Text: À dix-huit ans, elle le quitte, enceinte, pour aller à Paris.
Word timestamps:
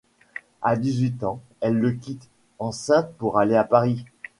À 0.63 0.77
dix-huit 0.77 1.23
ans, 1.23 1.41
elle 1.59 1.75
le 1.77 1.91
quitte, 1.91 2.27
enceinte, 2.57 3.13
pour 3.19 3.37
aller 3.37 3.55
à 3.55 3.63
Paris. 3.63 4.03